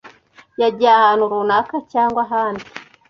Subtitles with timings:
[0.61, 2.65] Yagiye ahantu runaka cyangwa ahandi.